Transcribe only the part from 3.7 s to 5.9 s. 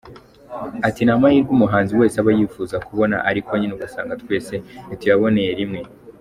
ugasanga twese ntituyaboneye rimwe.